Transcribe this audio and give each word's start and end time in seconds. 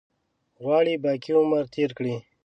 غواړي 0.63 0.93
باقي 1.03 1.31
عمر 1.41 1.63
تېر 1.75 1.89
کړي. 1.97 2.15